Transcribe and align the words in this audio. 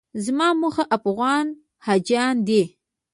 زما 0.25 0.47
موخه 0.61 0.83
افغان 0.97 1.45
حاجیان 1.85 2.35
دي. 2.47 2.61